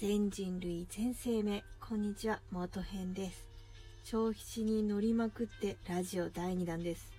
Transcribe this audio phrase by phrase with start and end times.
[0.00, 1.62] 全人類全生命。
[1.78, 3.50] こんにちは元編です。
[4.02, 7.12] 消費地に乗りまくってラジオ第2弾です。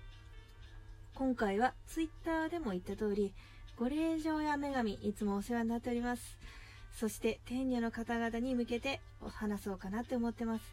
[1.13, 3.35] 今回は Twitter でも言った通り
[3.77, 6.39] ご霊場や女神いつもお世話になっております。
[6.97, 10.63] そして天女の方々に向けてお話そうかなって思ってます。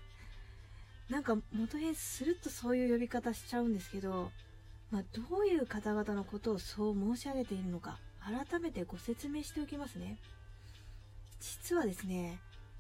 [1.11, 4.31] なんか元編するとそういう呼び方しちゃうんですけど
[4.91, 10.17] まあ、どういう方々のことをそう申し上げているのか改めてご説明しておきますね。
[11.41, 12.39] 実はですね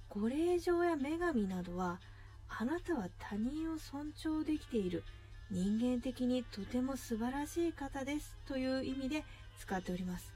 [0.08, 2.00] ご霊場や女神などは
[2.48, 5.04] あなたは他人を尊重できている。
[5.50, 8.36] 人間的にとても素晴らしい方です。
[8.46, 9.24] という意味で
[9.58, 10.32] 使っております。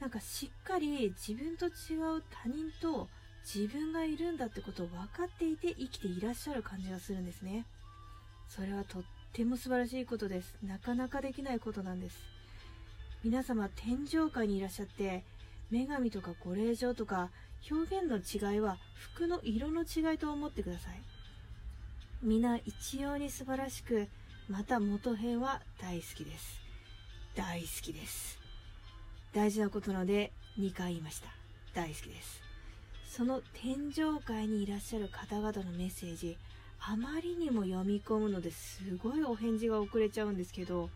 [0.00, 3.08] なんかしっかり自分と違う他人と
[3.44, 7.64] 自分がいるんだってことを分かっていて生きていらっしゃる感じがするんですね。
[8.48, 10.54] それはとっても素晴らしいことです。
[10.62, 12.18] なかなかできないことなんです。
[13.24, 15.24] 皆様天上界にいらっしゃって
[15.70, 17.30] 女神とかご霊場とか
[17.70, 21.02] 表現の違いは服の色の違いと思ってください。
[22.22, 24.08] 皆一様に素晴らしく
[24.48, 26.60] また元編は大好きです。
[27.34, 28.38] 大好きです。
[29.32, 31.28] 大事なことなので2回言いました。
[31.74, 32.46] 大好きです。
[33.16, 36.36] その天上界にいらっしゃる方々のメッセージ
[36.78, 40.90] あまりにも読み込むのですごいお返事が遅れちゃうんですけど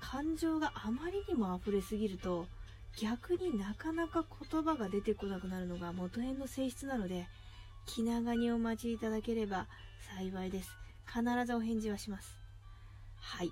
[0.00, 2.46] 感情があまりにも溢れすぎると
[3.00, 7.26] 逆になかなか言葉が出てこなくなるのが元編の性質なので
[7.86, 9.66] 気長にお待ちいただければ
[10.16, 10.70] 幸いです。
[11.06, 12.36] 必ずお返事はします。
[13.20, 13.50] はい。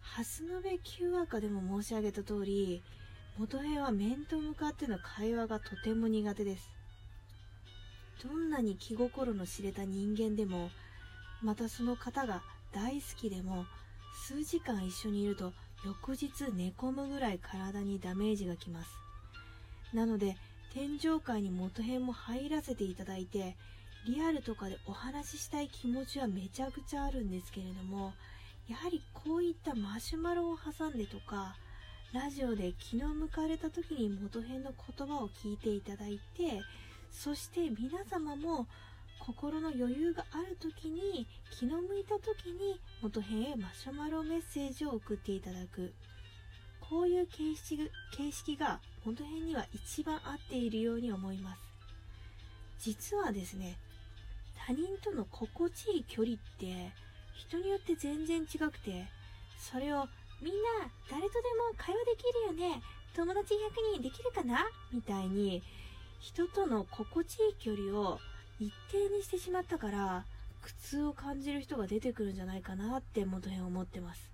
[0.00, 2.82] 蓮の部旧話家でも申し上げた通り
[3.38, 6.70] 元編は面と向かっての会話がとても苦手です。
[8.22, 10.70] どんなに気心の知れた人間でも
[11.42, 13.64] またその方が大好きでも
[14.26, 15.52] 数時間一緒にいると
[15.84, 18.90] 翌日寝込むぐらい体にダメージがきます。
[19.94, 20.36] なので
[20.72, 23.56] 天上界に元編も入らせていただいて
[24.06, 28.12] リアルとかでお話ししたい気持ちはめちゃくちゃあるんですけれども
[28.68, 31.56] やはりこういったマシュマロを挟んでとか
[32.12, 36.62] ラジオで気の向かれた時に元編の言葉を聞いていただいて
[37.10, 38.66] そして皆様も
[39.20, 45.92] 心の余裕がある時に気の向いた時に元編へマシュマロメッセージを送っていただく。
[46.80, 51.60] こういう形式形式が元編には一番合っているように思います。
[52.80, 53.76] 実はですね
[54.66, 56.92] 他人との心地いい距離って
[57.34, 59.06] 人によって全然違くて
[59.58, 60.08] それを
[60.42, 62.24] みんな誰とでも会話でき
[62.56, 62.82] るよね
[63.14, 63.58] 友達100
[63.94, 64.66] 人できるかな？
[64.92, 65.62] みたいに
[66.18, 68.18] 人との心地いい距離を
[68.60, 70.26] 一定にしてしまったから
[70.60, 74.30] 苦痛を感じる人が出てくるんじゃないかなって元編思ってます。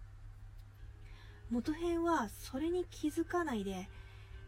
[1.50, 3.88] 元編はそれに気づかないで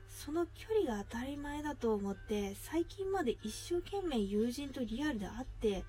[0.09, 5.85] その距離が当たり前だと思って最近まで一生懸命友人とリアルで会って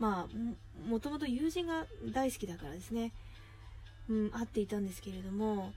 [0.00, 3.12] まあもともと友人が大好きだからですね。
[4.08, 5.72] うん会っていたんですけれども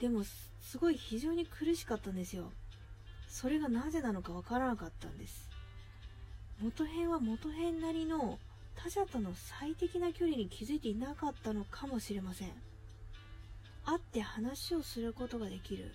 [0.00, 2.50] でもすごい非常に苦しかったんですよ。
[3.28, 5.49] それがなぜなのかわからなかったんです。
[6.62, 8.38] 元編は元編なりの
[8.76, 12.48] 他者との最適な距離に気づいていなかったのかもしれません。
[13.86, 15.90] 会って話をすることができる。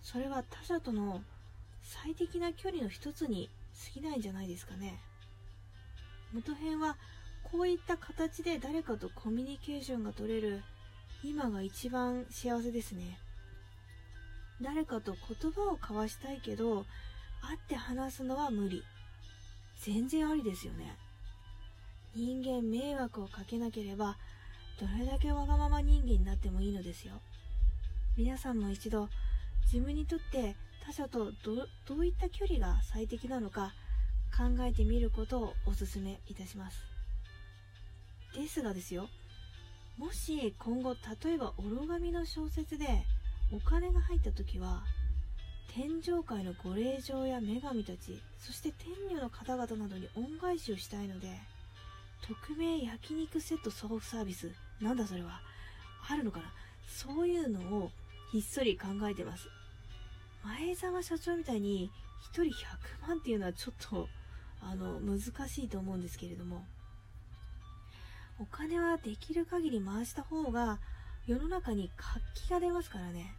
[0.00, 1.22] それは他者との
[1.82, 3.50] 最適な距離の一つに
[3.94, 4.98] 過ぎないんじゃないですかね。
[6.32, 6.96] 元編は
[7.44, 10.62] こういった形で誰かとコミュニケーションが取れる。
[11.22, 13.18] 今が一番幸せですね。
[14.62, 16.86] 誰かと言葉を交わしたいけど
[17.42, 18.82] 会って話すのは無理。
[19.84, 20.96] 全然ありですよね。
[22.14, 24.16] 人間迷惑をかけなければ
[24.80, 27.14] どれだけわがまま人間になってもいいのですよ。
[28.16, 29.08] 皆さんも一度
[29.64, 30.54] 自分にとって
[30.84, 31.32] 他者と
[31.86, 33.72] どういった距離が最適なのか
[34.36, 36.84] 考えてみることをお勧めいたします。
[38.34, 39.08] ですがですよ
[39.98, 40.94] もし今後
[41.24, 42.86] 例えば愚神の小説で
[43.52, 44.82] お金が入った時は
[45.68, 51.28] 天上界のご霊場や女神たちそして天女の方々などに恩返しをしたいので
[52.22, 54.50] 匿名焼肉セット送付サービス
[54.80, 55.40] なんだそれは？
[56.08, 56.44] あるのかな？
[56.86, 57.90] そういうのを
[58.32, 59.48] ひっそり考えてます。
[60.44, 61.90] 前澤社長みたいに
[62.32, 64.08] 1人100万っていうのはちょっと
[64.60, 66.64] あの難しいと思うんですけれども。
[68.38, 70.80] お金はできる限り回した方が
[71.26, 73.34] 世の中に活気が出ますからね。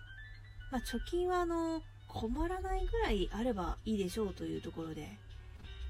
[0.71, 1.81] まあ、貯金はあの
[2.13, 5.17] 困らないぐらいあればいいでしょうというところで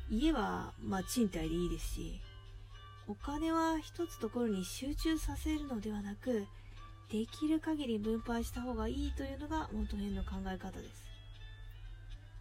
[0.10, 2.22] 家はまあ賃貸でいいですし
[3.08, 6.46] お金は一つところに集中させるのではなく
[7.12, 11.04] できる限り分配した方がいいというのが元編の考え方です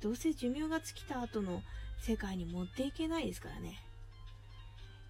[0.03, 1.63] どうせ寿命が尽きた後の
[2.01, 3.81] 世界に持っていけないですからね。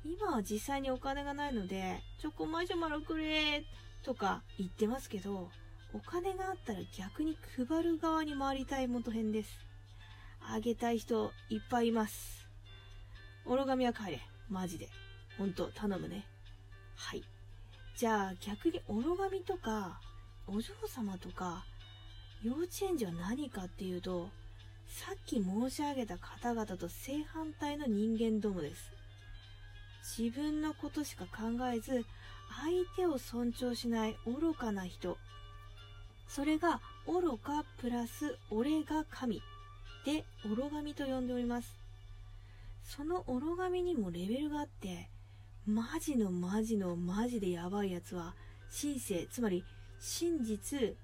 [0.04, 3.64] 今は実際にお金がないので、チョコマシュマロくれ
[4.02, 5.48] とか言ってますけど、
[5.94, 9.50] お金があったら逆に配る側に回りたい元編です。
[10.40, 12.48] あげたい人いっぱいいます。
[13.44, 14.20] おろがみは帰れ。
[14.48, 14.88] マジで。
[15.38, 16.26] ほんと、頼むね。
[16.96, 17.22] はい。
[17.96, 20.00] じゃあ逆におろがみとか、
[20.46, 21.64] お嬢様とか、
[22.42, 24.30] 幼稚園児は何かっていうと、
[24.86, 28.92] さっき申し上げた方々と正反対の人間どもです。
[30.18, 32.04] 自分のことしか考えず、
[32.60, 35.16] 相手を尊重しない愚かな人。
[36.34, 39.42] それが愚かプラス俺が神
[40.06, 41.76] で愚神と呼んでおります。
[42.84, 45.10] その愚神にもレベルがあって、
[45.66, 48.34] マジのマジのマジでやばいやつは、
[48.80, 49.62] 神聖、つまり
[50.00, 50.94] 真実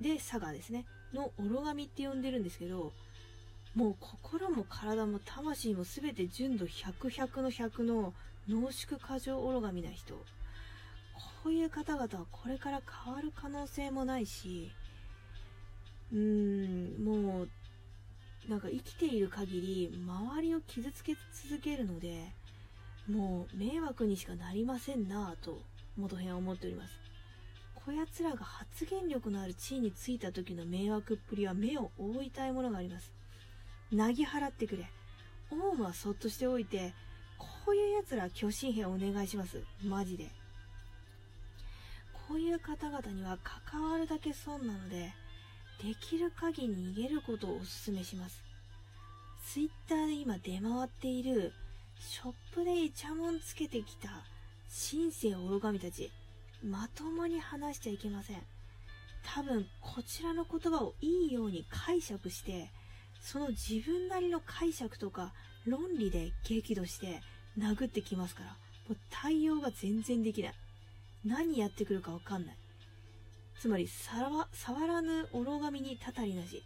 [0.00, 2.92] で佐賀ですね、の愚神って呼んでるんですけど、
[3.74, 8.14] もう心も体も魂も全て純度100、100の100の
[8.48, 10.14] 濃縮過剰愚神な人。
[11.14, 14.72] こういう方々はこれから変わる可能性もないし、
[16.12, 17.48] うーん、もう、
[18.48, 21.16] なんか生きている限り周りを傷つけ
[21.48, 22.32] 続けるので、
[23.08, 25.60] もう迷惑にしかなりませんなぁと
[25.96, 27.04] 元編は思っております。
[27.74, 33.12] こやつらが発言力のある地位についた時の迷惑っぷりは目を覆いたいものがあります。
[33.92, 34.90] なぎ払ってくれ。
[35.50, 36.94] オウムはそっとしておいて、
[37.36, 39.62] こういう奴ら巨神兵お願いします。
[39.84, 40.30] マジで。
[42.28, 45.12] こういう方々には関わるだけ損なので、
[45.82, 48.42] できる限り逃げることをお勧めします。
[49.46, 51.52] ツイッターで今出回っている、
[52.00, 54.08] ショップでイチャモンつけてきた、
[54.90, 56.10] 神聖愚神たち、
[56.62, 58.42] まともに話しちゃいけません。
[59.22, 62.70] 多分、こちらの言葉をいいように解釈して、
[63.20, 65.32] その自分なりの解釈とか
[65.66, 67.22] 論理で激怒して
[67.58, 70.54] 殴ってきますから、もう対応が全然できない。
[71.24, 72.56] 何やってくるかわかんない。
[73.58, 76.62] つまり、触らぬ愚神にたたりなし。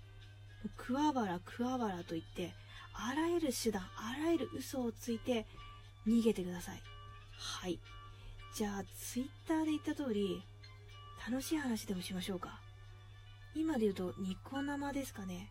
[0.76, 2.52] 桑原桑原と言って、
[2.93, 5.46] あらゆる手段、あらゆる嘘をついて
[6.06, 6.82] 逃げてください。
[7.37, 7.78] はい。
[8.55, 10.43] じゃあ、ツイッターで言った通り、
[11.31, 12.60] 楽しい話でもしましょうか。
[13.55, 15.50] 今で言うと、ニコ生ですかね。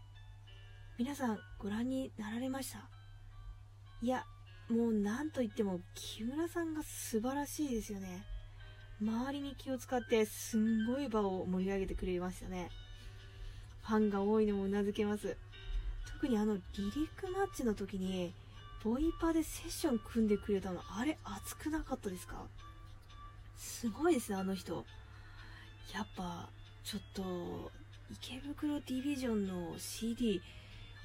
[0.98, 2.90] 皆さん、ご覧になられました？
[4.02, 4.26] いや、
[4.70, 8.26] もう何と言っても、木村さんが素晴らしいですよね。
[9.02, 12.70] 周りに気を使って、すんごい場を盛り上げてくれましたね。
[13.84, 15.38] ファンが多いのも頷けます。
[16.14, 18.34] 特にあの、リリックマッチの時に、
[18.84, 22.48] ボイパでセッション組んでくれたの、あれ熱くなかったですか？
[23.56, 24.86] すごいですね、あの人。
[25.94, 26.50] やっぱ、
[26.84, 27.72] ちょっと、
[28.12, 30.42] 池袋ディビジョンの CD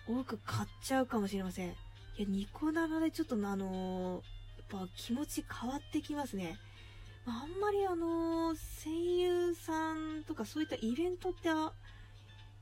[0.08, 1.68] 多く買っちゃうかもしれません。
[1.68, 1.72] い
[2.18, 6.58] や、ニコ生でちょっとあのー、やっぱ気持ち変わってきますね。
[7.26, 8.54] あんまりあの、
[8.84, 11.50] 声優さんとかそういったイベントって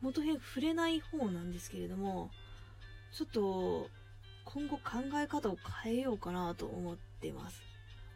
[0.03, 2.31] 元編触れない方なんですけれども、
[3.13, 3.89] ちょっと
[4.45, 4.83] 今後考
[5.15, 7.63] え方を変えようかなと思ってます。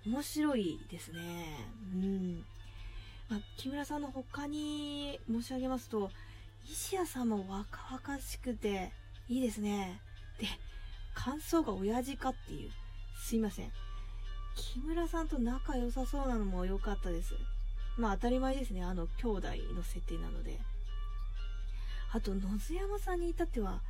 [0.07, 1.57] 面白いですね。
[1.95, 2.45] うん。
[3.29, 6.11] まあ、木村さんの他に申し上げますと、
[6.71, 8.93] 石谷さんも若々しくて
[9.29, 10.01] いいですね。
[10.39, 10.47] で、
[11.15, 12.71] 感想が親父かっていう。
[13.17, 13.73] すいません。
[14.55, 17.35] 木村さんと仲良さそうなのも良かったです。
[17.99, 18.83] まあ当たり前ですね。
[18.83, 20.61] あの兄弟の設定なので。
[22.13, 23.83] あと、野津山さんに至っては、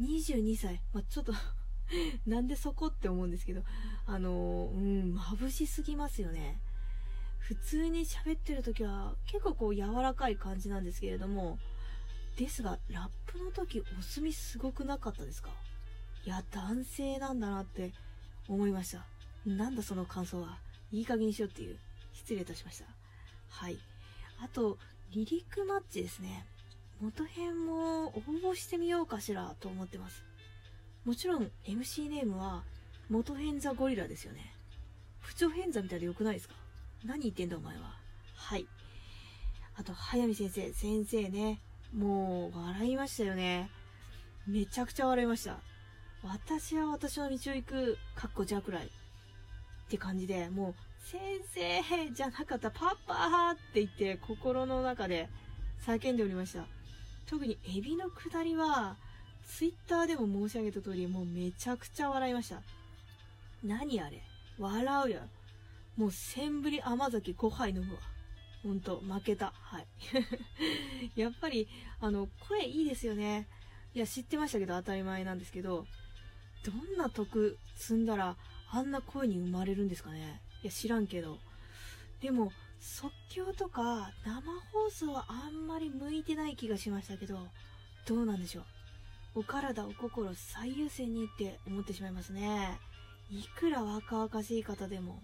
[0.00, 0.82] 22歳。
[0.92, 1.32] まあ、ちょっと
[2.26, 3.62] なんでそこって思うんですけど、
[4.06, 6.60] あの、うん、眩しすぎますよね。
[7.38, 11.58] 普通に喋ってる時は結構こう柔らかい感じなんですけれども、
[12.36, 15.50] ですが、ラップの時お墨すごくなかったですか？
[16.24, 17.92] いや、男性なんだなって
[18.46, 19.04] 思いました。
[19.46, 20.58] なんだその感想は。
[20.92, 21.78] いい加減にしようっていう。
[22.12, 22.84] 失礼いたしました。
[23.48, 23.78] はい。
[24.42, 24.78] あと、
[25.12, 26.46] リリックマッチですね。
[27.00, 30.24] 元編も応募してみようかしらと思ってます。
[31.04, 32.62] もちろん MC ネームは
[33.08, 34.54] 元編ザゴリラですよね。
[35.20, 36.54] 不調変座みたいでよくないですか？
[37.04, 37.94] 何言ってんだお前は。
[38.34, 38.66] はい。
[39.76, 41.60] あと、早見先生、先生ね。
[41.96, 43.70] もう、笑いましたよね。
[44.46, 45.58] めちゃくちゃ笑いました。
[46.22, 48.90] 私は私の道を行く、かっこじゃくらい。
[49.90, 51.20] って感じで、もう、先
[51.52, 55.28] 生じゃなかった、パパって言って、心の中で
[55.84, 56.64] 叫んでおりました。
[57.26, 58.96] 特にエビの下りは、
[59.44, 62.62] ツイッターでも申し上げた通り、もうめちゃくちゃ笑いました。
[63.64, 64.22] 何あれ？
[64.60, 65.22] 笑うよ。
[65.96, 68.00] もうセンブリ甘酒5杯飲むわ。
[68.62, 69.52] ほんと、負けた。
[69.56, 69.86] はい。
[71.20, 71.66] やっぱり、
[71.98, 73.48] あの、声いいですよね。
[73.92, 75.84] いや、知ってましたけど当たり前なんですけど、
[76.64, 78.36] どんな徳積んだら
[78.72, 80.40] あんな声に生まれるんですかね？
[80.62, 81.38] いや、知らんけど。
[82.20, 84.40] でも、即興とか生
[84.72, 87.38] 放送はあんまり向いてない気がしましたけど、
[88.06, 88.60] どうなんでしょ
[89.34, 89.40] う？
[89.40, 92.78] お体、お心最優先にって思ってしまいますね。
[93.30, 95.20] いくら若々しい方でも。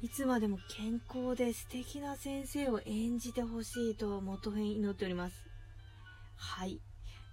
[0.00, 5.34] いつまでも健康で素敵な先生を演じてほしいと元編祈っております。
[6.36, 6.78] はい。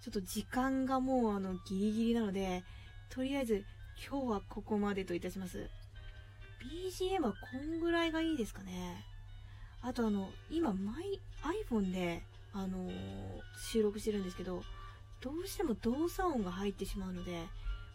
[0.01, 2.63] ちょっと時間がもうあのギリギリなので、
[3.09, 3.63] とりあえず
[3.97, 5.69] 今日はここまでといたします。
[6.61, 9.05] BGM はこんぐらいがいいですかね。
[9.81, 11.19] あとあの、今、マイ、
[11.69, 12.23] iPhone で、
[12.53, 12.91] あのー、
[13.71, 14.63] 収録してるんですけど、
[15.21, 17.43] どうしても動作音が入ってしまうので、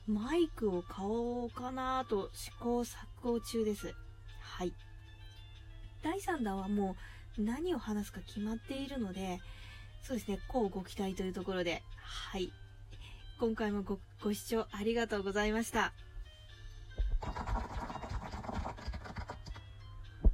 [0.06, 3.94] マイクを買おうかなと試行錯誤中です。
[4.40, 4.72] はい。
[6.02, 6.96] 第3弾はも
[7.38, 9.40] う何を話すか決まっているので、
[10.02, 12.52] そうですね、こうご期待というところで、はい。
[13.40, 13.82] 今回も
[14.22, 15.94] ご視聴ありがとうございました。